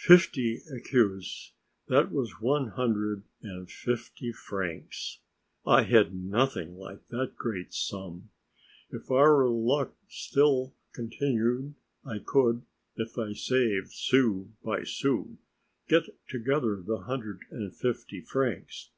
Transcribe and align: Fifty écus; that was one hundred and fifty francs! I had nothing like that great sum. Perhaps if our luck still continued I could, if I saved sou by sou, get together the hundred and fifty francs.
Fifty 0.00 0.62
écus; 0.74 1.52
that 1.86 2.10
was 2.10 2.40
one 2.40 2.70
hundred 2.70 3.22
and 3.40 3.70
fifty 3.70 4.32
francs! 4.32 5.20
I 5.64 5.82
had 5.84 6.12
nothing 6.12 6.74
like 6.76 7.06
that 7.10 7.36
great 7.36 7.72
sum. 7.72 8.30
Perhaps 8.90 9.04
if 9.04 9.10
our 9.12 9.46
luck 9.46 9.94
still 10.08 10.74
continued 10.92 11.76
I 12.04 12.18
could, 12.18 12.62
if 12.96 13.16
I 13.16 13.32
saved 13.32 13.92
sou 13.92 14.48
by 14.64 14.82
sou, 14.82 15.36
get 15.86 16.08
together 16.26 16.82
the 16.84 17.02
hundred 17.06 17.42
and 17.52 17.72
fifty 17.76 18.22
francs. 18.22 18.90